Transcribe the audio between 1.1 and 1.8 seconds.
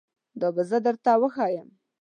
وښایم